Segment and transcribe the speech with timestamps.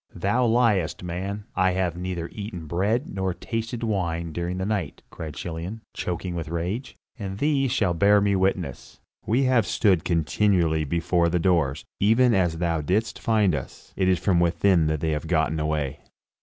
[0.15, 5.35] "Thou liest, man; I have neither eaten bread nor tasted wine during the night," cried
[5.35, 8.99] Chilion, choking with rage, "and these shall bear me witness.
[9.27, 14.17] We have stood continually before the doors, even as thou didst find us; it is
[14.17, 15.99] from within that they have gotten away."